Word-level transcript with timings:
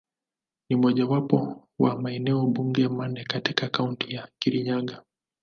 Ni 0.69 0.75
mojawapo 0.77 1.67
wa 1.79 2.01
maeneo 2.01 2.45
bunge 2.47 2.87
manne 2.87 3.23
katika 3.25 3.69
Kaunti 3.69 4.13
ya 4.15 4.27
Kirinyaga. 4.39 5.03